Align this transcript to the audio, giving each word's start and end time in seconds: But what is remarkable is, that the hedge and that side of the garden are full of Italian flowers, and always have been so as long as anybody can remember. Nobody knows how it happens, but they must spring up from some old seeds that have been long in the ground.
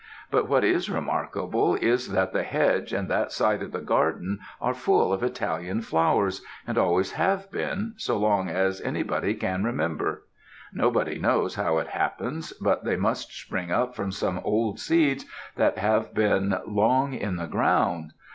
But 0.31 0.49
what 0.49 0.63
is 0.63 0.89
remarkable 0.89 1.75
is, 1.75 2.07
that 2.11 2.33
the 2.33 2.41
hedge 2.41 2.91
and 2.91 3.07
that 3.07 3.31
side 3.31 3.61
of 3.61 3.71
the 3.71 3.81
garden 3.81 4.39
are 4.59 4.73
full 4.73 5.13
of 5.13 5.21
Italian 5.21 5.81
flowers, 5.83 6.41
and 6.65 6.75
always 6.75 7.11
have 7.11 7.51
been 7.51 7.93
so 7.97 8.15
as 8.15 8.19
long 8.23 8.49
as 8.49 8.81
anybody 8.81 9.35
can 9.35 9.63
remember. 9.63 10.23
Nobody 10.73 11.19
knows 11.19 11.53
how 11.53 11.77
it 11.77 11.89
happens, 11.89 12.51
but 12.53 12.83
they 12.83 12.95
must 12.95 13.31
spring 13.39 13.71
up 13.71 13.93
from 13.95 14.11
some 14.11 14.41
old 14.43 14.79
seeds 14.79 15.23
that 15.55 15.77
have 15.77 16.15
been 16.15 16.55
long 16.65 17.13
in 17.13 17.35
the 17.35 17.45
ground. 17.45 18.13